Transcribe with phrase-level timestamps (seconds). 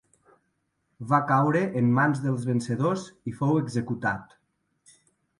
[1.09, 3.03] Va caure en mans dels vencedors
[3.33, 4.33] i fou executat.